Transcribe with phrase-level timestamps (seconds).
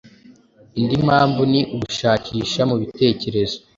[0.79, 3.57] Indi mpamvu ni ugushakisha mu bitekerezo.